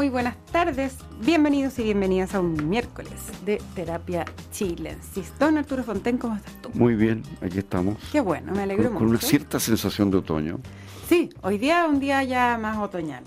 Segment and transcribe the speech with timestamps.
[0.00, 3.12] Muy buenas tardes, bienvenidos y bienvenidas a un miércoles
[3.44, 5.30] de Terapia Chilensis.
[5.38, 6.70] Don Arturo Fonten, ¿cómo estás tú?
[6.72, 7.98] Muy bien, aquí estamos.
[8.10, 8.98] Qué bueno, me alegro con, mucho.
[9.00, 10.58] Con una cierta sensación de otoño.
[11.06, 13.24] Sí, hoy día un día ya más otoñal.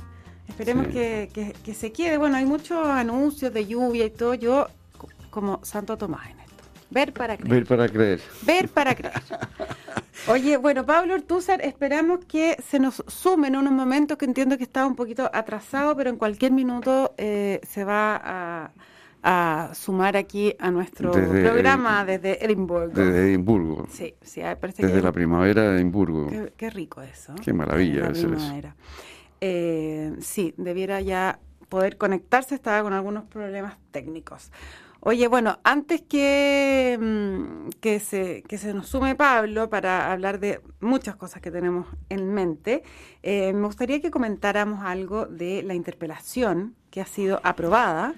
[0.47, 2.17] Esperemos que, que, se quede.
[2.17, 4.33] Bueno, hay muchos anuncios de lluvia y todo.
[4.33, 4.67] Yo,
[5.29, 6.42] como Santo Tomás en.
[6.93, 7.49] Ver para creer.
[7.49, 8.21] Ver para creer.
[8.45, 9.13] Ver para creer.
[10.27, 14.63] Oye, bueno, Pablo Ortúzar, esperamos que se nos sume en unos momentos que entiendo que
[14.63, 18.71] estaba un poquito atrasado, pero en cualquier minuto eh, se va a,
[19.73, 22.93] sumar aquí a nuestro programa desde Edimburgo.
[22.93, 23.87] Desde Edimburgo.
[23.89, 26.29] Sí, sí, parece Desde la primavera de Edimburgo.
[26.57, 27.33] Qué, rico eso.
[27.41, 28.27] Qué maravilla eso.
[29.39, 31.39] Eh, sí, debiera ya
[31.69, 34.51] poder conectarse, estaba con algunos problemas técnicos.
[35.05, 40.61] Oye, bueno, antes que, mm, que, se, que se nos sume Pablo para hablar de
[40.79, 42.83] muchas cosas que tenemos en mente,
[43.21, 48.15] eh, me gustaría que comentáramos algo de la interpelación que ha sido aprobada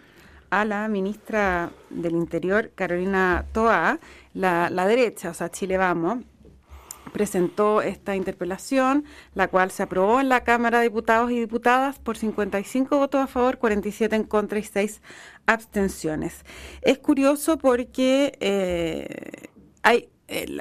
[0.52, 3.98] a la ministra del Interior, Carolina Toa,
[4.36, 6.20] la, la derecha, o sea, Chile Vamos,
[7.16, 12.18] presentó esta interpelación, la cual se aprobó en la Cámara de Diputados y Diputadas por
[12.18, 15.02] 55 votos a favor, 47 en contra y 6
[15.46, 16.44] abstenciones.
[16.82, 19.48] Es curioso porque eh,
[19.82, 20.58] hay eh,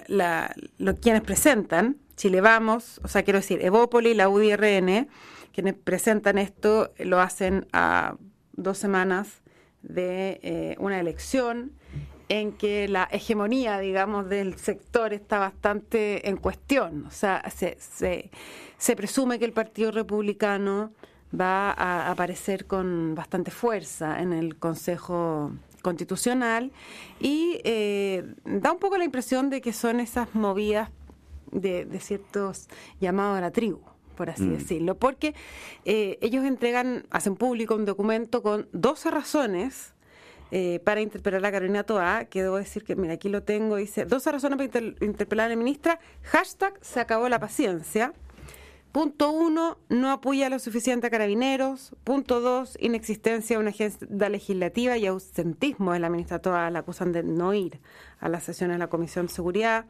[0.78, 5.08] lo, quienes presentan, Chile Vamos, o sea, quiero decir, Evópoli, la UDRN,
[5.52, 8.14] quienes presentan esto lo hacen a
[8.52, 9.42] dos semanas
[9.82, 11.72] de eh, una elección
[12.28, 17.06] en que la hegemonía, digamos, del sector está bastante en cuestión.
[17.06, 20.92] O sea, se, se, presume que el Partido Republicano
[21.38, 26.72] va a aparecer con bastante fuerza en el Consejo Constitucional
[27.20, 30.90] y eh, da un poco la impresión de que son esas movidas
[31.50, 32.68] de, ciertos
[33.00, 33.80] llamados a la tribu
[34.16, 34.52] por así mm.
[34.52, 35.34] decirlo, porque
[35.84, 39.93] eh, ellos entregan, hacen público un documento con 12 razones
[40.50, 44.04] eh, para interpelar a Carolina Toa, que debo decir que, mira, aquí lo tengo, dice,
[44.04, 48.12] 12 razones para interpelar a la ministra, hashtag se acabó la paciencia.
[48.92, 51.96] Punto uno, no apoya lo suficiente a carabineros.
[52.04, 57.10] Punto dos, inexistencia de una agenda legislativa y ausentismo de la ministra Toa, la acusan
[57.10, 57.80] de no ir
[58.20, 59.86] a las sesiones de la Comisión de Seguridad.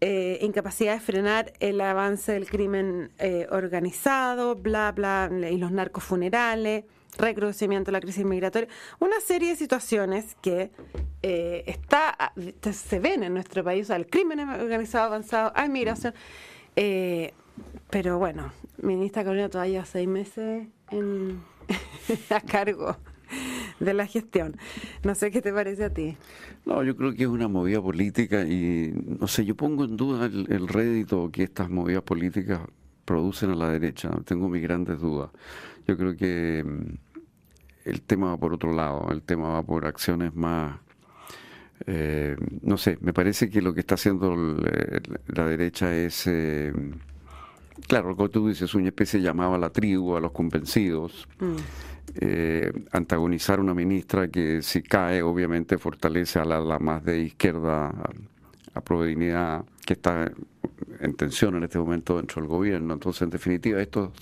[0.00, 6.84] Eh, incapacidad de frenar el avance del crimen eh, organizado, bla, bla, y los narcofunerales
[7.18, 8.68] recrudecimiento de la crisis migratoria,
[8.98, 10.70] una serie de situaciones que
[11.22, 12.32] eh, está
[12.72, 16.14] se ven en nuestro país, o el crimen organizado avanzado, hay migración,
[16.76, 17.32] eh,
[17.90, 21.40] pero bueno, ministra Carolina todavía seis meses en,
[22.30, 22.96] a cargo
[23.80, 24.56] de la gestión.
[25.04, 26.16] No sé qué te parece a ti.
[26.64, 30.26] No, yo creo que es una movida política y no sé, yo pongo en duda
[30.26, 32.60] el, el rédito que estas movidas políticas
[33.04, 34.10] producen a la derecha.
[34.24, 35.30] Tengo mis grandes dudas.
[35.86, 40.34] Yo creo que mm, el tema va por otro lado, el tema va por acciones
[40.34, 40.78] más...
[41.86, 44.36] Eh, no sé, me parece que lo que está haciendo
[45.26, 46.72] la derecha es, eh,
[47.88, 51.56] claro, como tú dices, una especie de llamado a la tribu, a los convencidos, mm.
[52.20, 57.86] eh, antagonizar a una ministra que si cae, obviamente fortalece a la, más de izquierda,
[58.74, 60.30] a, a que está
[61.00, 62.94] en tensión en este momento dentro del gobierno.
[62.94, 64.12] Entonces, en definitiva, esto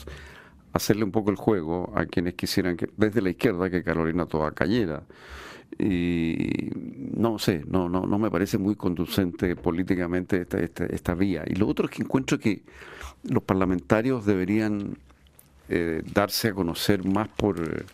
[0.72, 4.53] hacerle un poco el juego a quienes quisieran que desde la izquierda que Carolina Toa
[4.53, 5.03] cayera
[5.78, 6.70] y
[7.14, 11.44] no sé, no, no, no me parece muy conducente políticamente esta, esta, esta vía.
[11.47, 12.62] Y lo otro es que encuentro que
[13.25, 14.98] los parlamentarios deberían
[15.69, 17.84] eh, darse a conocer más por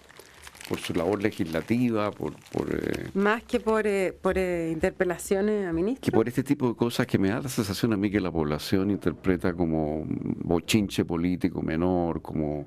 [0.69, 2.35] por su labor legislativa, por...
[2.53, 6.05] por eh, Más que por, eh, por eh, interpelaciones a ministros.
[6.05, 8.31] Que por este tipo de cosas que me da la sensación a mí que la
[8.31, 12.67] población interpreta como bochinche político menor, como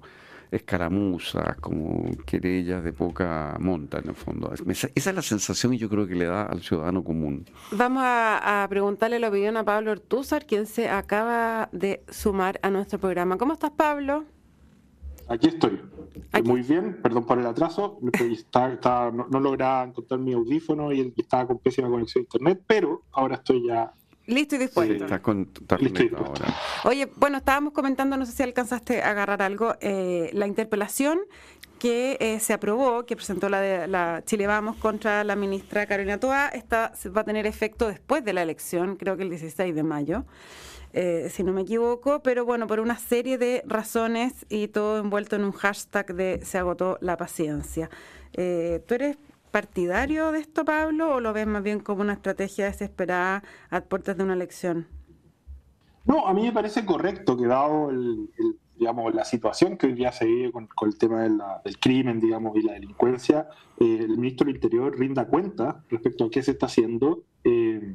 [0.51, 4.51] escaramuzas, como querellas de poca monta en el fondo.
[4.67, 7.45] Esa es la sensación y yo creo que le da al ciudadano común.
[7.71, 12.71] Vamos a, a preguntarle la opinión a Pablo Ortúzar, quien se acaba de sumar a
[12.71, 13.37] nuestro programa.
[13.37, 14.25] ¿Cómo estás, Pablo?
[15.29, 15.79] Aquí estoy.
[16.43, 17.99] Muy bien, perdón por el atraso.
[18.01, 23.35] no, no, lograba encontrar mi audífono y estaba con pésima conexión a internet, pero ahora
[23.35, 23.93] estoy ya
[24.29, 25.07] Listo y dispuesto.
[25.07, 25.49] Sí, con,
[26.17, 26.55] ahora.
[26.83, 31.19] Oye, bueno, estábamos comentando, no sé si alcanzaste a agarrar algo, eh, la interpelación
[31.79, 36.19] que eh, se aprobó, que presentó la, de, la Chile Vamos contra la ministra Carolina
[36.19, 39.83] Toa, esta va a tener efecto después de la elección, creo que el 16 de
[39.83, 40.25] mayo.
[40.93, 45.35] Eh, si no me equivoco, pero bueno, por una serie de razones y todo envuelto
[45.35, 47.89] en un hashtag de se agotó la paciencia.
[48.33, 49.17] Eh, ¿Tú eres
[49.51, 54.17] partidario de esto, Pablo, o lo ves más bien como una estrategia desesperada a puertas
[54.17, 54.87] de una elección?
[56.05, 58.29] No, a mí me parece correcto que dado el,
[58.79, 62.61] digamos, la situación que hoy día se vive con, el tema del crimen, digamos, y
[62.61, 63.47] la delincuencia,
[63.79, 67.93] eh, el ministro del Interior rinda cuenta respecto a qué se está haciendo, eh,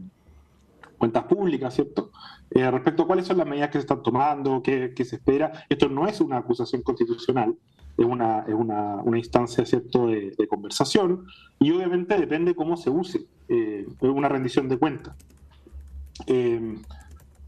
[0.98, 2.10] cuentas públicas, ¿cierto?
[2.50, 5.64] Eh, respecto a cuáles son las medidas que se están tomando, qué, se espera.
[5.68, 7.54] Esto no es una acusación constitucional,
[7.96, 11.26] es una, es una, instancia, ¿cierto?, de, conversación,
[11.60, 15.16] y obviamente depende cómo se use, es una rendición de cuentas.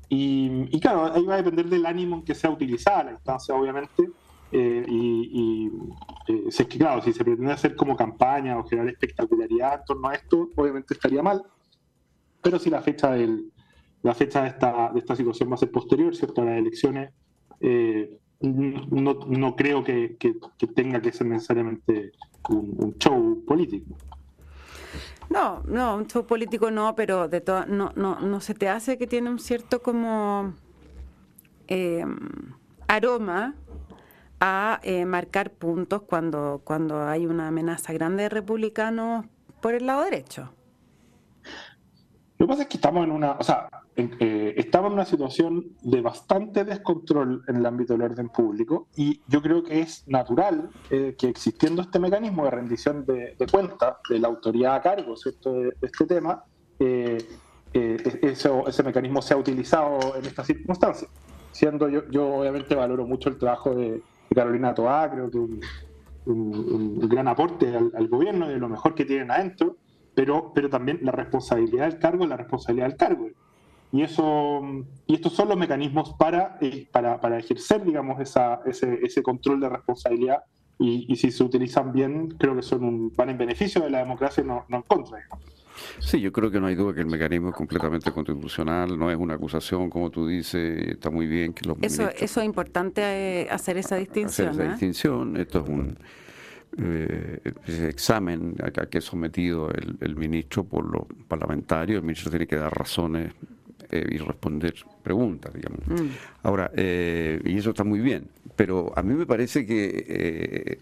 [0.08, 4.10] Y, claro, ahí va a depender del ánimo en que sea utilizada la instancia, obviamente.
[4.52, 5.70] Eh, y,
[6.28, 9.84] eh, si es que, claro, si se pretende hacer como campaña o generar espectacularidad en
[9.84, 11.42] torno a esto, obviamente estaría mal.
[12.46, 13.50] Pero si la fecha, del,
[14.04, 16.42] la fecha de, esta, de esta situación va a ser posterior, ¿cierto?
[16.42, 17.10] A las elecciones,
[17.58, 20.32] eh, no, no, creo que, que,
[20.68, 22.12] tenga que ser necesariamente
[22.48, 23.96] un show político.
[25.28, 28.96] No, no, un show político no, pero de todo, no, no, no se te hace
[28.96, 30.54] que tiene un cierto como
[31.66, 32.16] em,
[32.86, 33.56] aroma
[34.38, 39.26] a eh, marcar puntos cuando, cuando hay una amenaza grande de republicanos
[39.60, 40.52] por el lado derecho.
[42.38, 45.68] Lo que pasa es que estamos en una, o sea, eh, estamos en una situación
[45.80, 50.68] de bastante descontrol en el ámbito del orden público y yo creo que es natural
[50.90, 55.54] eh, que existiendo este mecanismo de rendición de, cuentas de la autoridad a cargo ¿cierto?
[55.54, 56.44] De, este tema,
[56.78, 57.16] eh,
[57.72, 61.10] ese mecanismo sea utilizado en estas circunstancias.
[61.52, 64.02] Siendo yo, yo obviamente valoro mucho el trabajo de,
[64.34, 65.60] Carolina Toá, creo que un,
[66.26, 69.76] un, gran aporte al, al gobierno de lo mejor que tienen adentro
[70.16, 73.28] pero, pero también la responsabilidad del cargo es la responsabilidad del cargo.
[73.92, 74.62] Y, eso,
[75.06, 79.60] y estos son los mecanismos para, eh, para, para, ejercer, digamos, esa, ese, ese control
[79.60, 80.42] de responsabilidad
[80.78, 83.98] y, y, si se utilizan bien, creo que son un, van en beneficio de la
[83.98, 85.18] democracia y no, no en contra.
[85.98, 89.18] Sí, yo creo que no hay duda que el mecanismo es completamente constitucional, no es
[89.18, 93.48] una acusación, como tú dices, está muy bien que los Eso, eso es importante eh,
[93.50, 94.48] hacer esa distinción.
[94.48, 95.98] Hacer esa distinción, esto es un
[96.78, 102.46] eh, ese examen a que es sometido el, ministro por los parlamentarios, el ministro tiene
[102.46, 103.32] que dar razones
[103.90, 105.86] eh, y responder preguntas, digamos.
[105.86, 106.08] Mm.
[106.42, 110.80] Ahora, eh, y eso está muy bien, pero a mí me parece que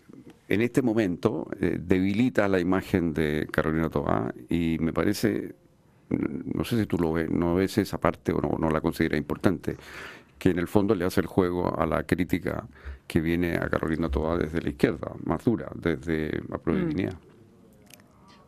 [0.48, 5.54] en este momento debilita la imagen de Carolina Tobá y me parece,
[6.10, 9.18] no sé si tú lo ves, no ves esa parte o no, no la consideras
[9.18, 9.76] importante,
[10.38, 12.66] que en el fondo le hace el juego a la crítica
[13.06, 17.12] que viene a Carolina Toa desde la izquierda, más dura, desde la Guinea.
[17.12, 17.34] Mm.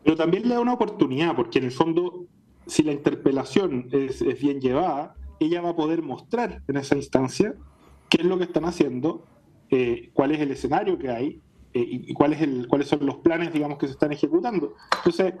[0.03, 2.25] Pero también le da una oportunidad, porque en el fondo,
[2.65, 7.53] si la interpelación es, bien llevada, ella va a poder mostrar en esa instancia
[8.09, 9.25] qué es lo que están haciendo,
[9.69, 11.41] eh, cuál es el escenario que hay
[11.73, 14.75] eh, y, cuál es el, cuáles son los planes, digamos, que se están ejecutando.
[14.97, 15.33] Entonces,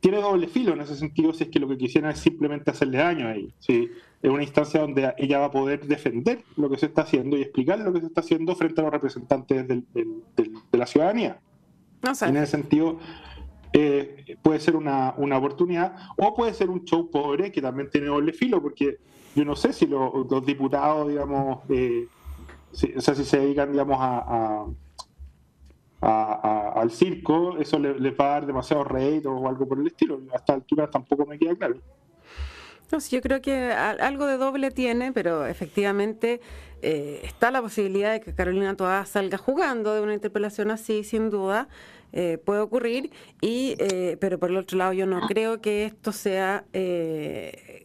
[0.00, 2.98] tiene doble filo en ese sentido si es que lo que quisieran es simplemente hacerle
[2.98, 3.52] daño a ella.
[3.58, 3.90] ¿sí?
[4.22, 7.42] Es una instancia donde ella va a poder defender lo que se está haciendo y
[7.42, 9.82] explicar lo que se está haciendo frente a los representantes de
[10.72, 11.40] la ciudadanía.
[12.22, 12.98] En ese sentido,
[13.72, 18.32] eh, puede ser una, oportunidad o puede ser un show pobre que también tiene doble
[18.32, 18.98] filo, porque
[19.34, 22.06] yo no sé si los diputados, digamos, eh,
[22.96, 24.66] o sea, si se dedican, digamos, a
[26.00, 30.20] al circo, eso le, va a dar demasiado rey o algo por el estilo.
[30.32, 31.76] A esta altura tampoco me queda claro.
[32.90, 36.40] No, yo creo que algo de doble tiene, pero efectivamente
[36.80, 41.28] eh, está la posibilidad de que Carolina Toa salga jugando de una interpelación así, sin
[41.28, 41.68] duda.
[42.12, 43.10] Eh, puede ocurrir,
[43.40, 46.64] y, eh, pero por el otro lado yo no creo que esto sea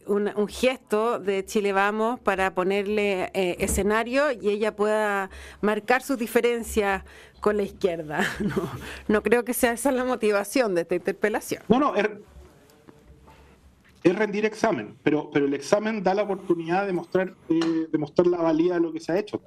[0.06, 7.04] un, un, gesto de Chile Vamos para ponerle escenario y ella pueda marcar sus diferencias
[7.44, 8.20] con la izquierda.
[8.40, 8.70] No,
[9.08, 11.62] no creo que sea esa la motivación de esta interpelación.
[11.68, 12.22] No, no, er,
[14.04, 18.26] es rendir examen, pero, pero el examen da la oportunidad de mostrar, eh, de mostrar
[18.28, 19.42] la valía de lo que se ha hecho.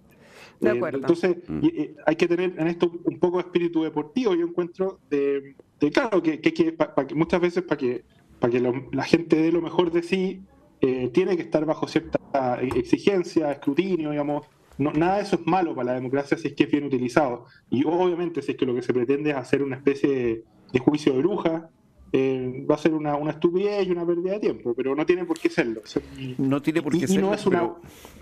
[0.59, 1.59] De eh, entonces, mm.
[1.65, 5.55] eh, hay que tener en esto un poco de espíritu deportivo, yo encuentro, de,
[5.93, 6.75] claro, que, que, que
[7.15, 8.03] muchas veces para que,
[8.39, 10.41] para que la gente dé lo mejor de sí,
[10.79, 12.19] tiene que estar bajo cierta
[12.61, 14.45] exigencia, escrutinio, digamos.
[14.77, 17.45] No, nada de eso es malo para la democracia si es que es bien utilizado.
[17.71, 21.13] Y obviamente si es que lo que se pretende es hacer una especie de juicio
[21.13, 21.69] de bruja,
[22.13, 25.25] eh, va a ser una, una, estupidez y una pérdida de tiempo, pero no tiene
[25.25, 25.81] por qué serlo.
[26.37, 27.81] no tiene por qué serlo.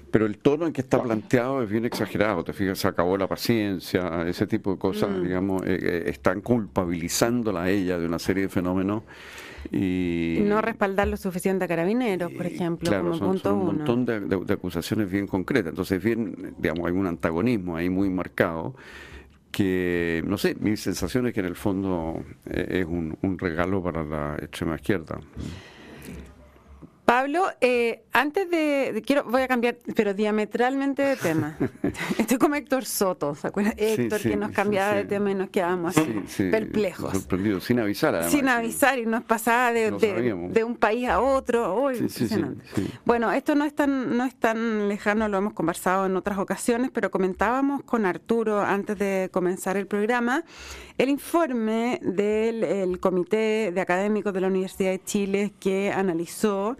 [0.10, 2.44] pero, el tono en que está planteado es bien exagerado.
[2.44, 5.24] Te fijas, se acabó la paciencia, ese tipo de cosas, mm.
[5.24, 9.04] digamos, eh, eh, están culpabilizándola a ella de una serie de fenómenos.
[9.72, 14.20] Y, no respaldar lo suficiente a carabineros, por ejemplo, como son, punto un montón de,
[14.20, 15.70] de, acusaciones bien concretas.
[15.70, 18.76] Entonces, bien, digamos, hay un antagonismo ahí muy marcado
[19.56, 24.04] que, no sé, mi sensación es que en el fondo eh, es un, regalo para
[24.04, 25.18] la extrema izquierda.
[27.06, 31.56] Pablo, eh, antes de, quiero voy a cambiar, pero diametralmente de tema.
[32.18, 33.76] Estoy como Héctor Soto, ¿se acuerdan?
[33.78, 37.28] Héctor que nos cambiaba de tema y nos quedábamos así perplejos.
[37.62, 38.32] Sin avisar además.
[38.32, 41.76] Sin avisar y nos pasaba de, de, un país a otro.
[41.76, 41.92] Oh,
[43.06, 46.90] bueno, esto no es tan no es tan lejano, lo hemos conversado en otras ocasiones,
[46.92, 50.44] pero comentábamos con Arturo antes de comenzar el programa
[50.98, 56.78] el informe del Comité de Académicos de la Universidad de Chile que analizó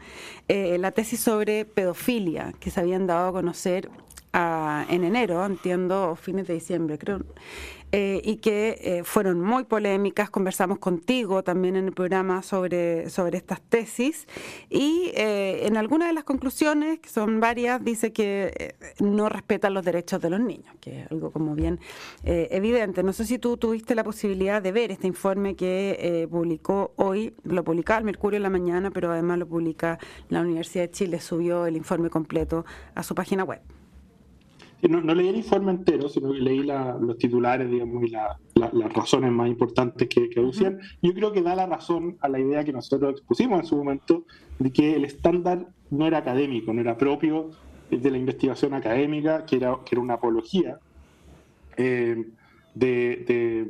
[0.48, 3.90] eh, la tesis sobre pedofilia que se habían dado a conocer
[4.36, 7.22] ah, en enero, entiendo, fines de diciembre, creo.
[7.98, 10.30] Eh, y que eh, fueron muy polémicas.
[10.30, 14.28] Conversamos contigo también en el programa sobre, sobre estas tesis
[14.70, 19.86] y eh, en algunas de las conclusiones, que son varias, dice que no respetan los
[19.86, 21.80] derechos de los niños, que es algo como bien
[22.26, 23.02] evidente.
[23.02, 27.64] No sé si tú tuviste la posibilidad de ver este informe que publicó hoy, lo
[27.64, 31.66] publicaba el Mercurio en la mañana, pero además lo publica la Universidad de Chile, subió
[31.66, 33.62] el informe completo a su página web
[34.90, 39.48] no, leí el informe entero, sino que leí los titulares, digamos, y las razones más
[39.48, 40.80] importantes que, que aducían.
[41.02, 44.26] Yo creo que da la razón a la idea que nosotros expusimos en su momento
[44.60, 47.52] de que el estándar no era académico, no era propio
[47.90, 50.80] de la investigación académica, que era, que era una apología
[51.78, 52.26] eh,
[52.74, 53.66] de,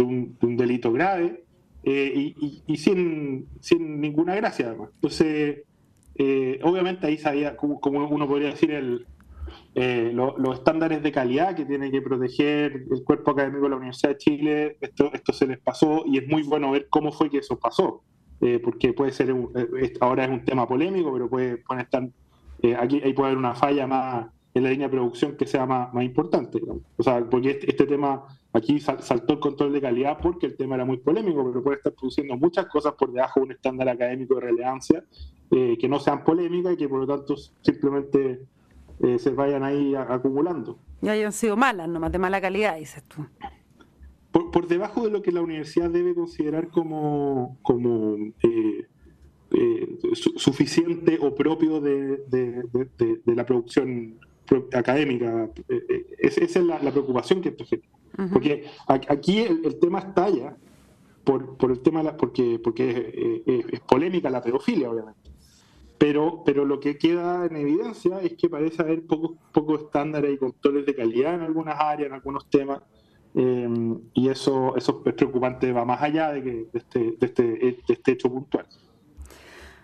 [0.00, 1.44] un, delito grave
[1.82, 2.34] eh,
[2.66, 4.90] y, sin, sin, ninguna gracia, además.
[4.94, 5.62] Entonces,
[6.16, 9.06] eh, obviamente ahí sabía, como uno podría decir, el
[9.78, 14.12] eh, los estándares de calidad que tiene que proteger el cuerpo académico de la Universidad
[14.12, 17.38] de Chile, esto, esto se les pasó y es muy bueno ver cómo fue que
[17.38, 18.02] eso pasó,
[18.40, 22.08] eh, porque puede ser, eh, ahora es un tema polémico, pero puede, estar,
[22.78, 25.92] aquí ahí puede haber una falla más en la línea de producción que sea más,
[25.92, 26.58] más importante.
[26.96, 30.76] O sea, porque este, este tema aquí saltó el control de calidad porque el tema
[30.76, 34.36] era muy polémico, pero puede estar produciendo muchas cosas por debajo de un estándar académico
[34.36, 35.04] de relevancia
[35.50, 38.40] que no sean polémicas y que por lo tanto simplemente
[39.02, 40.78] eh, se vayan ahí acumulando.
[41.02, 43.26] Y hayan sido malas, nomás de mala calidad, dices tú.
[44.32, 48.86] Por, debajo de lo que la universidad debe considerar como, como eh,
[49.50, 49.98] eh,
[50.36, 52.22] suficiente o propio de,
[53.24, 54.18] la producción
[54.72, 55.50] académica.
[56.18, 57.88] esa es la, preocupación que esto genera.
[58.32, 60.56] Porque aquí el, tema estalla
[61.24, 65.35] por, por el tema, porque, porque es polémica la pedofilia, obviamente.
[65.98, 70.36] Pero, pero lo que queda en evidencia es que parece haber pocos poco estándares y
[70.36, 72.82] controles de calidad en algunas áreas, en algunos temas,
[73.34, 73.68] eh,
[74.14, 77.82] y eso, eso es preocupante, va más allá de, que, de, este, de, este, de
[77.86, 78.66] este hecho puntual.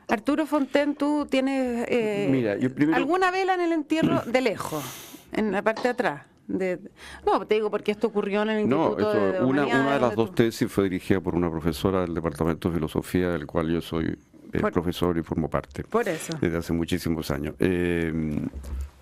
[0.08, 2.58] Arturo Fonten, tú tienes eh,
[2.94, 4.84] alguna vela en el entierro de lejos,
[5.32, 6.26] en la parte de atrás.
[6.46, 6.80] De,
[7.24, 10.16] no, te digo porque esto ocurrió en el Instituto no, de, una, una de las
[10.16, 14.18] dos tesis fue dirigida por una profesora del Departamento de Filosofía, del cual yo soy
[14.52, 15.84] el profesor y formo parte.
[15.84, 16.36] Por eso.
[16.40, 17.54] Desde hace muchísimos años.
[17.58, 18.12] Eh,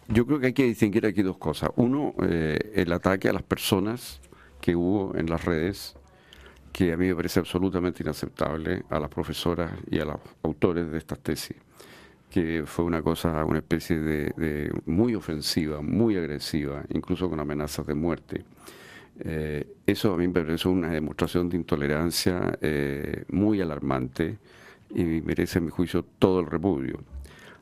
[0.08, 1.70] yo creo que hay que distinguir aquí dos cosas.
[1.76, 4.20] Uno, eh, el ataque a las personas
[4.60, 5.96] que hubo en las redes,
[6.72, 10.98] que a mí me parece absolutamente inaceptable, a las profesoras y a los autores de
[10.98, 11.56] estas tesis,
[12.28, 17.94] que fue una cosa, una especie de, muy ofensiva, muy agresiva, incluso con amenazas de
[17.94, 18.44] muerte.
[19.22, 22.58] Eh, eso a mí me parece una demostración de intolerancia
[23.28, 24.38] muy alarmante
[24.94, 27.00] y merece, a mi juicio, todo el repudio.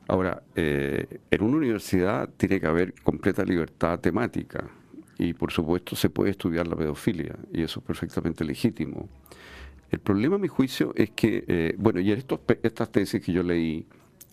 [0.09, 4.67] Ahora, eh, en una universidad tiene que haber completa libertad temática
[5.19, 9.07] y, por supuesto, se puede estudiar la pedofilia y eso es perfectamente legítimo.
[9.91, 13.31] El problema, a mi juicio, es que, eh, bueno, y en estos, estas tesis que
[13.31, 13.85] yo leí,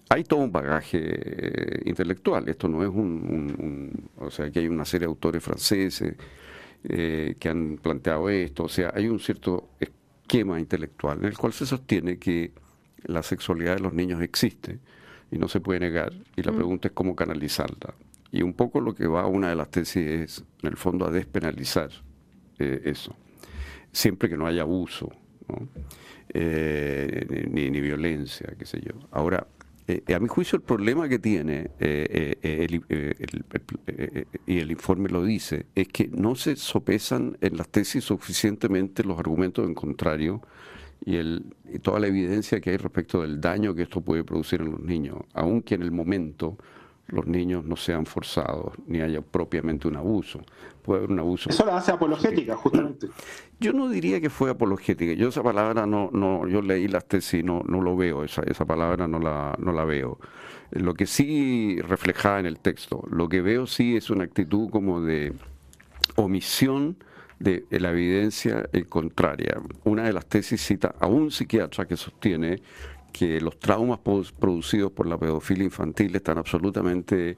[0.09, 2.49] hay todo un bagaje eh, intelectual.
[2.49, 6.15] Esto no es un, O sea, que hay una serie de autores franceses
[6.83, 8.65] que han planteado esto.
[8.65, 12.53] O sea, hay un cierto esquema intelectual en el cual se sostiene que
[13.05, 14.79] la sexualidad de los niños existe
[15.31, 16.57] y no se puede negar, y la mm.
[16.57, 17.95] pregunta es cómo canalizarla.
[18.31, 21.07] Y un poco lo que va a una de las tesis es, en el fondo,
[21.07, 21.91] a despenalizar
[22.59, 23.17] eh, eso,
[23.93, 25.11] siempre que no haya abuso,
[26.29, 28.93] eh, ni, ni, violencia, qué sé yo.
[29.11, 29.47] Ahora,
[29.89, 31.71] eh, a mi juicio el problema que tiene,
[34.47, 39.19] y el informe lo dice, es que no se sopesan en las tesis suficientemente los
[39.19, 40.43] argumentos en contrario
[41.05, 44.61] y, el, y toda la evidencia que hay respecto del daño que esto puede producir
[44.61, 46.57] en los niños, aunque en el momento
[47.09, 50.41] los niños no sean forzados ni haya propiamente un abuso.
[50.83, 51.51] Puede haber un abuso.
[51.51, 53.09] Eso la hace apologética, justamente.
[53.61, 55.13] Yo no diría que fue apologética.
[55.15, 58.67] Yo esa palabra no, no, yo leí las tesis, no, no lo veo, esa, esa
[58.67, 60.19] palabra no la, no la veo.
[60.73, 65.01] Lo que sí reflejaba en el texto, lo que veo sí es una actitud como
[65.01, 65.33] de
[66.17, 66.99] omisión
[67.39, 69.61] de la evidencia contraria.
[69.85, 72.61] Una de las tesis cita a un psiquiatra que sostiene
[73.13, 77.37] que los traumas producidos por la pedofilia infantil están absolutamente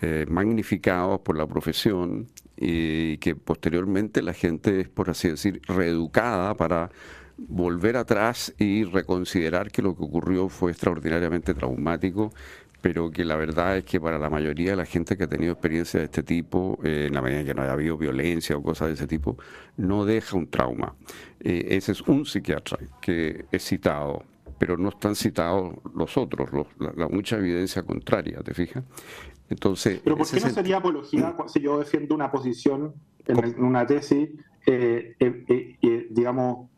[0.00, 6.54] eh, magnificados por la profesión y que posteriormente la gente es, por así decir, reeducada
[6.54, 6.90] para
[7.36, 12.32] volver atrás y reconsiderar que lo que ocurrió fue extraordinariamente traumático,
[12.80, 15.52] pero que la verdad es que para la mayoría de la gente que ha tenido
[15.52, 18.62] experiencia de este tipo, eh, en la medida en que no haya habido violencia o
[18.62, 19.36] cosas de ese tipo,
[19.76, 20.94] no deja un trauma.
[21.40, 24.24] Eh, ese es un psiquiatra que es citado,
[24.58, 28.84] pero no están citados los otros, la, mucha evidencia contraria, ¿te fijas?
[29.48, 32.94] Entonces, ¿Pero por qué no sería apología si yo defiendo una posición
[33.26, 34.30] en, una tesis,
[34.66, 36.68] eh, digamos,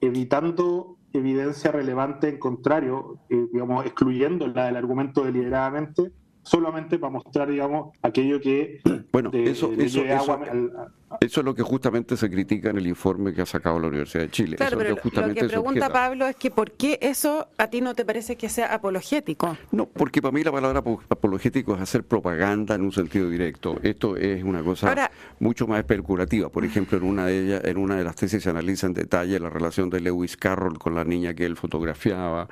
[0.00, 6.12] evitando evidencia relevante en contrario, eh, digamos, excluyendo la del argumento deliberadamente,
[6.46, 8.80] solamente para mostrar, digamos, aquello que
[9.12, 13.46] bueno, eso, eso, eso, es lo que justamente se critica en el informe que ha
[13.46, 14.56] sacado la Universidad de Chile.
[14.56, 18.04] Claro, pero lo que pregunta Pablo es que ¿por qué eso a ti no te
[18.04, 19.56] parece que sea apologético?
[19.72, 23.78] No, porque para mí la palabra apologético es hacer propaganda en un sentido directo.
[23.82, 25.10] Esto es una cosa
[25.40, 26.48] mucho más especulativa.
[26.48, 29.40] Por ejemplo, en una de ellas, en una de las tesis se analiza en detalle
[29.40, 32.48] la relación de Lewis Carroll con la niña que él fotografiaba.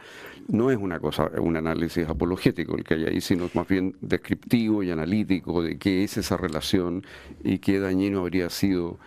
[0.48, 4.82] No es una cosa, un análisis apologético el que hay ahí, sino más bien descriptivo
[4.82, 7.04] y analítico de qué es esa relación
[7.42, 8.98] y qué dañino habría sido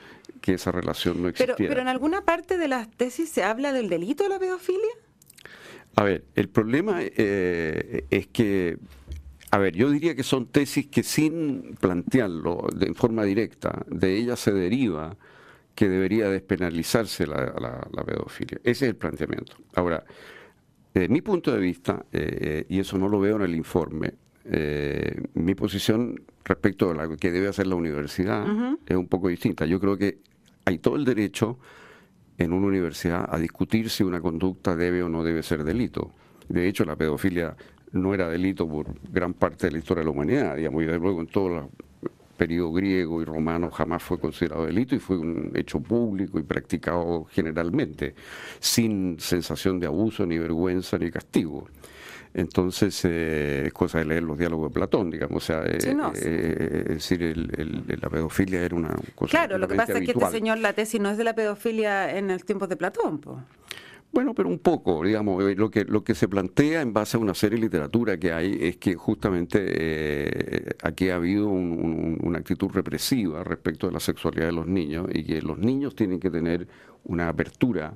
[0.42, 1.56] que esa relación no existiera.
[1.58, 4.94] Pero, pero en alguna parte de las tesis se habla del delito de la pedofilia.
[5.98, 8.78] A ver, el problema eh, es que,
[9.50, 14.40] a ver, yo diría que son tesis que sin plantearlo de forma directa, de ellas
[14.40, 15.18] se deriva
[15.74, 17.54] que debería despenalizarse la,
[17.92, 18.60] la, pedofilia.
[18.64, 19.58] Ese es el planteamiento.
[19.74, 20.04] Ahora,
[20.98, 25.22] desde mi punto de vista, eh, y eso no lo veo en el informe, eh,
[25.36, 28.48] mi posición respecto a lo que debe hacer la universidad
[28.84, 29.68] es un poco distinta.
[29.68, 30.18] Yo creo que
[30.66, 31.60] hay todo el derecho
[32.40, 36.14] en una universidad a discutir si una conducta debe o no debe ser delito.
[36.50, 37.56] De hecho, la pedofilia
[37.92, 40.98] no era delito por gran parte de la historia de la humanidad, digamos, y de
[40.98, 41.68] luego en todo el
[42.38, 47.26] periodo griego y romano jamás fue considerado delito y fue un hecho público y practicado
[47.26, 48.16] generalmente,
[48.60, 51.68] sin sensación de abuso, ni vergüenza, ni castigo.
[52.34, 55.44] Entonces, eh, es cosa de leer los diálogos de Platón, digamos.
[55.44, 57.36] O sea, eh, eh, es decir,
[58.00, 59.32] la pedofilia era una cosa.
[59.32, 62.16] Claro, lo que pasa es que este señor, la tesis no es de la pedofilia
[62.16, 63.22] en el tiempo de Platón.
[64.12, 67.34] Bueno, pero un poco, digamos, lo que, lo que se plantea en base a una
[67.34, 73.88] serie de literatura que hay es que justamente aquí ha habido una actitud represiva respecto
[73.88, 76.68] de la sexualidad de los niños y que los niños tienen que tener
[77.04, 77.94] una apertura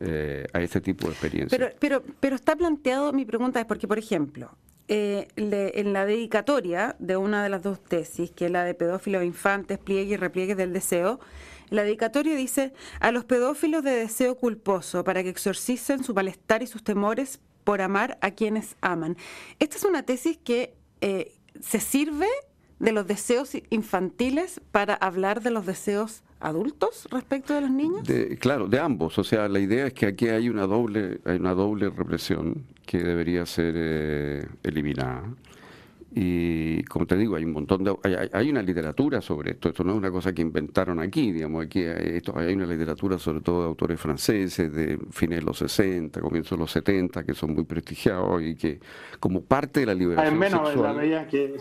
[0.00, 1.56] eh, a este tipo de experiencias.
[1.56, 4.50] Pero, pero, pero está planteado, mi pregunta es porque, por ejemplo,
[4.88, 9.22] eh, en la dedicatoria de una de las dos tesis, que es la de pedófilos
[9.22, 11.20] infantes, pliegue y repliegue del deseo,
[11.70, 16.66] la dedicatoria dice a los pedófilos de deseo culposo para que exorcicen su malestar y
[16.66, 19.16] sus temores por amar a quienes aman.
[19.58, 22.28] Esta es una tesis que eh, se sirve
[22.78, 28.06] de los deseos infantiles para hablar de los deseos adultos respecto de los niños?
[28.38, 29.18] claro, de ambos.
[29.18, 32.98] O sea, la idea es que aquí hay una doble, hay una doble represión que
[32.98, 35.24] debería ser eh, eliminada.
[36.16, 37.94] Y como te digo, hay un montón de
[38.32, 39.68] hay, una literatura sobre esto.
[39.68, 41.64] Esto no es una cosa que inventaron aquí, digamos.
[41.64, 45.58] Aquí hay, esto, hay una literatura sobre todo de autores franceses de fines de los
[45.58, 48.78] 60, comienzos de los 70, que son muy prestigiados y que
[49.18, 51.56] como parte de la liberación menos sexual, que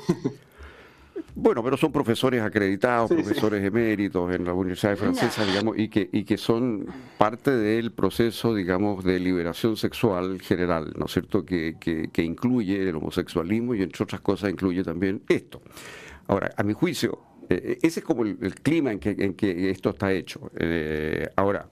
[1.35, 6.23] Bueno, pero son profesores acreditados, profesores eméritos en las universidades francesas, digamos, y que, y
[6.23, 6.85] que son
[7.17, 12.95] parte del proceso, digamos, de liberación sexual general, ¿no es cierto?, que, que, incluye el
[12.95, 15.61] homosexualismo y, entre otras cosas, incluye también esto.
[16.27, 19.89] Ahora, a mi juicio, eh, ese es como el, clima en que, en que esto
[19.89, 20.51] está hecho.
[20.55, 21.67] Eh, ahora,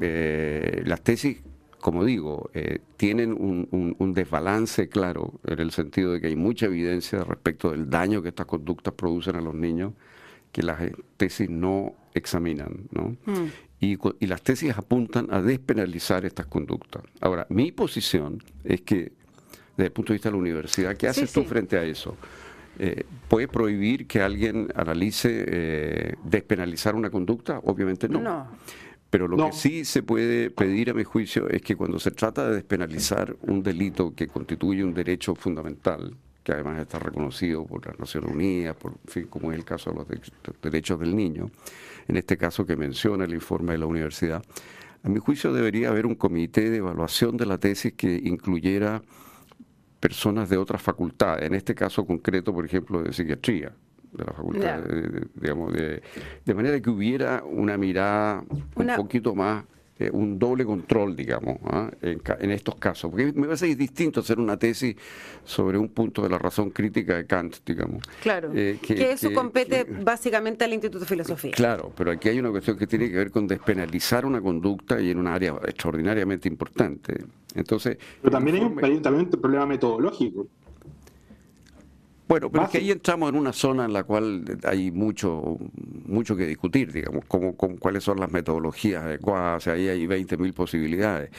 [0.00, 1.42] eh, las tesis
[1.80, 7.24] como digo, eh, tienen un, desbalance claro en el sentido de que hay mucha evidencia
[7.24, 9.92] respecto del daño que estas conductas producen a los niños
[10.52, 10.80] que las
[11.16, 13.16] tesis no examinan, ¿no?
[13.24, 13.46] Mm.
[13.80, 17.02] Y, las tesis apuntan a despenalizar estas conductas.
[17.20, 19.12] Ahora, mi posición es que,
[19.76, 22.16] desde el punto de vista de la universidad, ¿qué haces tú frente a eso?
[22.78, 27.60] Eh, ¿Puede prohibir que alguien analice eh, despenalizar una conducta?
[27.64, 28.20] Obviamente no.
[28.20, 28.48] No.
[29.10, 32.48] Pero lo que sí se puede pedir, a mi juicio, es que cuando se trata
[32.48, 37.98] de despenalizar un delito que constituye un derecho fundamental, que además está reconocido por las
[37.98, 40.06] Naciones Unidas, por, fin, como es el caso de los
[40.62, 41.50] derechos del niño,
[42.06, 44.44] en este caso que menciona el informe de la universidad,
[45.02, 49.02] a mi juicio debería haber un comité de evaluación de la tesis que incluyera
[49.98, 53.72] personas de otras facultades, en este caso concreto, por ejemplo, de psiquiatría,
[54.12, 58.44] de la facultad, de, digamos, de, manera que hubiera una mirada
[58.74, 59.64] un poquito más
[60.00, 61.90] eh, un doble control, digamos, ¿ah?
[62.00, 63.10] en, estos casos.
[63.10, 64.96] Porque me parece que es distinto hacer una tesis
[65.44, 68.02] sobre un punto de la razón crítica de Kant, digamos.
[68.22, 68.78] Claro, que,
[69.12, 71.50] eso compete básicamente al Instituto de Filosofía.
[71.50, 75.10] Claro, pero aquí hay una cuestión que tiene que ver con despenalizar una conducta y
[75.10, 77.22] en un área extraordinariamente importante.
[77.54, 80.46] Entonces, pero también hay un, también un problema metodológico.
[82.30, 85.58] Bueno, pero es que ahí entramos en una zona en la cual hay mucho
[86.06, 90.54] mucho que discutir, digamos, como, cuáles son las metodologías adecuadas, o sea, ahí hay 20.000
[90.54, 91.30] posibilidades.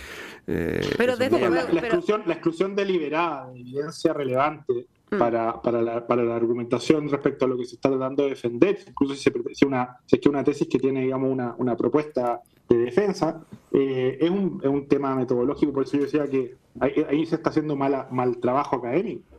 [0.47, 5.17] Eh, pero desde la, exclusión, la exclusión deliberada de evidencia relevante mm.
[5.17, 8.77] para, para, la, para la argumentación respecto a lo que se está tratando de defender,
[8.85, 12.41] incluso si, se, una, si es que una tesis que tiene, digamos, una, una propuesta
[12.67, 17.05] de defensa, eh, es, un, es un tema metodológico, por eso yo decía que ahí,
[17.07, 19.30] ahí se está haciendo mal, mal trabajo académico.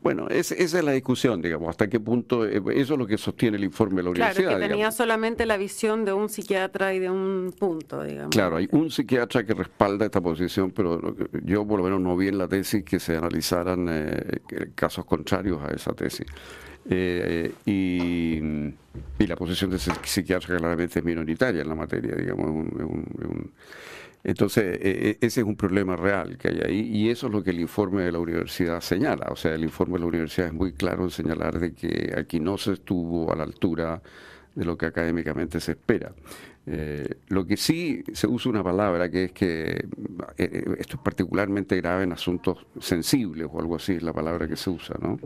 [0.00, 3.56] Bueno, esa es la discusión, digamos, hasta qué punto, eh, eso es lo que sostiene
[3.56, 4.50] el informe de la universidad.
[4.50, 8.30] Claro, que tenía solamente la visión de un psiquiatra y de un punto, digamos.
[8.30, 12.28] Claro, hay un psiquiatra que respalda esta posición, pero yo por lo menos no vi
[12.28, 14.40] en la tesis que se analizaran eh,
[14.74, 16.26] casos contrarios a esa tesis.
[16.88, 18.40] Eh, y,
[19.26, 23.52] la posición de ese psiquiatra claramente es minoritaria en la materia, digamos, un
[24.24, 27.42] entonces, e, e, ese es un problema real que hay ahí y eso es lo
[27.42, 29.28] que el informe de la universidad señala.
[29.30, 32.40] O sea, el informe de la universidad es muy claro en señalar de que aquí
[32.40, 34.02] no se estuvo a la altura
[34.54, 36.12] de lo que académicamente se espera.
[36.70, 39.86] Eh, lo que sí se usa una palabra que es que eh,
[40.36, 44.56] eh, esto es particularmente grave en asuntos sensibles o algo así, es la palabra que
[44.56, 45.18] se usa, ¿no?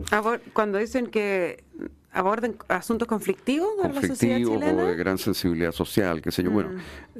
[0.53, 1.65] Cuando dicen que
[2.13, 4.83] aborden asuntos conflictivos de la sociedad chilena.
[4.83, 6.51] o de gran sensibilidad social, qué sé yo.
[6.51, 6.69] Bueno,
[7.15, 7.19] mm.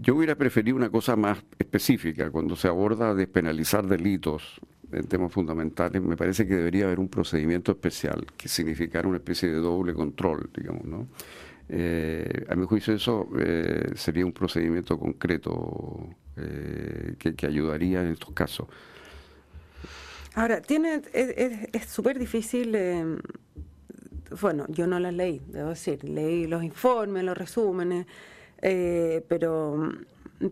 [0.00, 4.60] yo hubiera preferido una cosa más específica, cuando se aborda despenalizar delitos
[4.92, 9.48] en temas fundamentales, me parece que debería haber un procedimiento especial que significara una especie
[9.48, 11.08] de doble control, digamos, ¿no?
[11.70, 18.32] Eh, a mi juicio eso eh, sería un procedimiento concreto eh, que, ayudaría en estos
[18.32, 18.68] casos.
[20.34, 22.74] Ahora, tiene es súper difícil,
[24.40, 28.06] bueno, yo no la leí, debo decir, leí los informes, los resúmenes,
[28.60, 29.92] pero,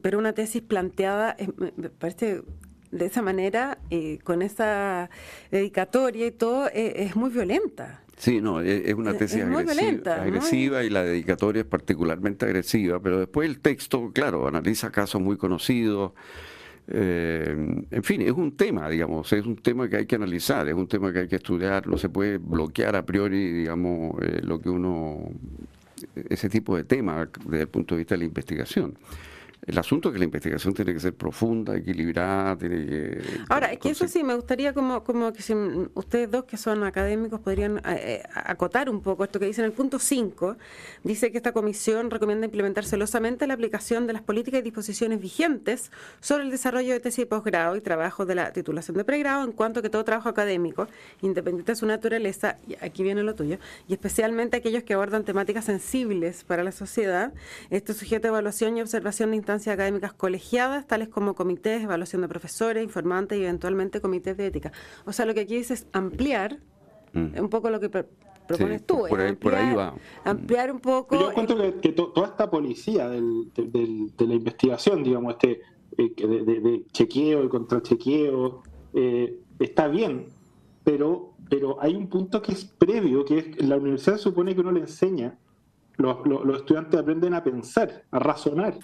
[0.02, 1.36] pero una tesis planteada,
[1.76, 2.42] me parece
[2.90, 3.78] de esa manera,
[4.24, 5.10] con esa
[5.50, 8.02] dedicatoria y todo, es muy violenta.
[8.16, 13.60] Sí, no, es, una tesis agresiva, y la dedicatoria es particularmente agresiva, pero después el
[13.60, 16.12] texto, claro, analiza casos muy conocidos.
[16.88, 20.74] Eh, en fin, es un tema, digamos, es un tema que hay que analizar, es
[20.74, 24.60] un tema que hay que estudiar, no se puede bloquear a priori, digamos, eh, lo
[24.60, 25.30] que uno,
[26.28, 28.94] ese tipo de tema desde el punto de vista de la investigación.
[29.64, 33.22] El asunto es que la investigación tiene que ser profunda, equilibrada, tiene que...
[33.48, 35.54] Ahora, es que eso sí, me gustaría como, como que si
[35.94, 39.66] ustedes dos que son académicos podrían eh, eh, acotar un poco esto que dice en
[39.66, 40.56] el punto 5,
[41.02, 45.90] dice que esta comisión recomienda implementar celosamente la aplicación de las políticas y disposiciones vigentes
[46.20, 49.52] sobre el desarrollo de tesis de posgrado y trabajo de la titulación de pregrado, en
[49.52, 50.86] cuanto que todo trabajo académico,
[51.22, 55.64] independiente de su naturaleza, y aquí viene lo tuyo, y especialmente aquellos que abordan temáticas
[55.64, 57.32] sensibles para la sociedad,
[57.70, 62.28] esto sujeto a evaluación y observación de instancias académicas colegiadas, tales como comités, evaluación de
[62.28, 64.72] profesores, informantes y eventualmente comités de ética.
[65.04, 66.58] O sea, lo que aquí dice es ampliar
[67.12, 67.38] mm.
[67.38, 69.06] un poco lo que propones tú.
[69.08, 69.94] Por ahí, va.
[70.24, 71.14] Ampliar un poco.
[71.14, 75.60] Yo encuentro que, toda esta policía de la investigación, digamos, este
[75.96, 78.62] eh, de, chequeo y contrachequeo,
[78.94, 80.26] eh, está bien,
[80.82, 84.72] pero, pero hay un punto que es previo, que es la universidad supone que uno
[84.72, 85.38] le enseña,
[85.98, 88.76] los, los estudiantes aprenden a pensar, a razonar.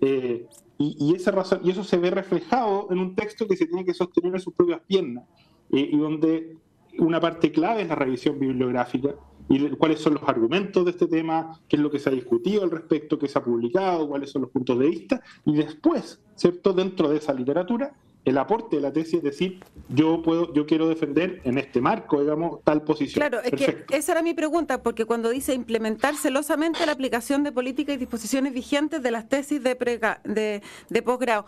[0.00, 0.46] Eh,
[0.78, 3.94] y, esa razón, y eso se ve reflejado en un texto que se tiene que
[3.94, 5.24] sostener en sus propias piernas,
[5.72, 6.56] eh, y donde
[6.98, 9.14] una parte clave es la revisión bibliográfica
[9.48, 12.64] y cuáles son los argumentos de este tema, qué es lo que se ha discutido
[12.64, 16.72] al respecto, qué se ha publicado, cuáles son los puntos de vista, y después, ¿cierto?,
[16.72, 17.94] dentro de esa literatura,
[18.26, 22.20] el aporte de la tesis es decir, yo puedo, yo quiero defender en este marco,
[22.20, 23.20] digamos, tal posición.
[23.20, 27.52] Claro, es que esa era mi pregunta, porque cuando dice implementar celosamente la aplicación de
[27.52, 29.76] políticas y disposiciones vigentes de las tesis de,
[30.24, 31.46] de, de posgrado,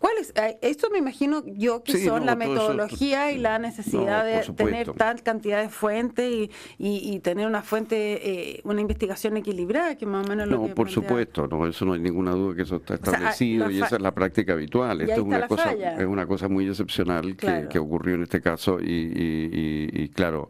[0.00, 0.32] ¿Cuáles?
[0.62, 5.60] Esto me imagino yo que son la metodología y la necesidad de tener tal cantidad
[5.60, 10.64] de fuentes y, tener una fuente, eh, una investigación equilibrada, que más o menos lo
[10.64, 10.74] que.
[10.74, 14.02] por supuesto, no, eso no hay ninguna duda que eso está establecido y esa es
[14.02, 15.02] la práctica habitual.
[15.02, 20.10] Esto es una, cosa, es una cosa muy excepcional que, ocurrió en este caso y,
[20.14, 20.48] claro.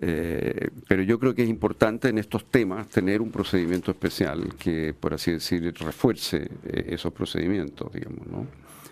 [0.00, 4.94] Eh, pero yo creo que es importante en estos temas tener un procedimiento especial que,
[4.98, 8.46] por así decir, refuerce eh, esos procedimientos, digamos, ¿no?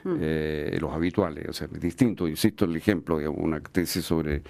[0.07, 0.19] Mm.
[0.21, 1.49] eh, los habituales.
[1.49, 4.41] O sea, distinto, insisto el ejemplo, digamos, una tesis sobre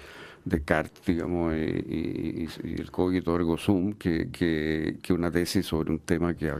[0.45, 6.35] Descartes, digamos, y, y, el cogito ergo sum, que, que, una tesis sobre un tema
[6.35, 6.53] que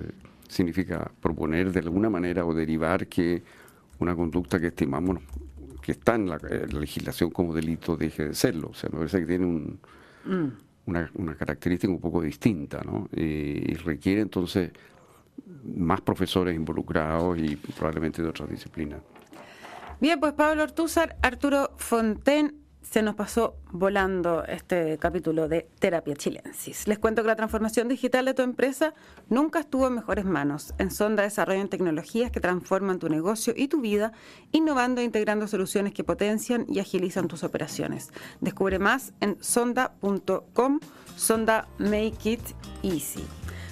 [0.47, 3.43] significa proponer de alguna manera o derivar que
[3.99, 5.19] una conducta que estimamos
[5.81, 8.69] que está en la, legislación como delito deje de serlo.
[8.69, 9.79] O sea, me parece que tiene un,
[10.25, 10.47] mm.
[10.87, 13.07] una, característica un poco distinta, ¿no?
[13.15, 14.71] y requiere entonces
[15.45, 19.01] más profesores involucrados y probablemente de otras disciplinas.
[19.99, 26.87] Bien, pues Pablo Ortúzar, Arturo Fonten, se nos pasó volando este capítulo de Terapia Chilensis.
[26.87, 28.93] Les cuento que la transformación digital de tu empresa
[29.27, 30.73] nunca estuvo en mejores manos.
[30.77, 34.13] En Sonda desarrollan tecnologías que transforman tu negocio y tu vida,
[34.51, 38.11] innovando e integrando soluciones que potencian y agilizan tus operaciones.
[38.39, 40.79] Descubre más en sonda.com.
[41.17, 42.41] Sonda Make It
[42.83, 43.25] Easy.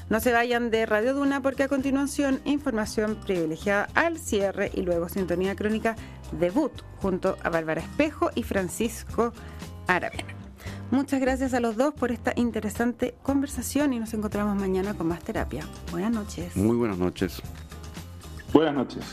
[0.10, 5.10] No se vayan de Radio Duna porque a continuación información privilegiada al cierre y luego
[5.10, 5.96] sintonía crónica
[6.32, 9.34] debut junto a Bárbara Espejo y Francisco
[9.88, 10.36] Aravena.
[10.92, 15.24] Muchas gracias a los dos por esta interesante conversación y nos encontramos mañana con más
[15.24, 15.66] terapia.
[15.92, 16.56] Buenas noches.
[16.56, 17.42] Muy buenas noches.
[18.54, 19.04] Buenas noches.